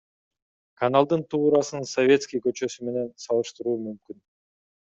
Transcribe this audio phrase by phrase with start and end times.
[0.81, 4.21] Каналдын туурасын Советский көчөсү менен салыштыруу мүмкүн.